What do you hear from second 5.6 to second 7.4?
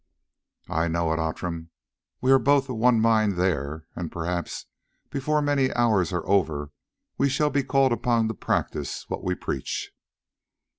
hours are over we